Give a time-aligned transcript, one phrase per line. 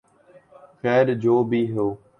[0.79, 1.87] خیر جو بھی ہو